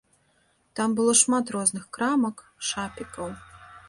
[0.77, 3.29] Там было шмат розных крамак, шапікаў.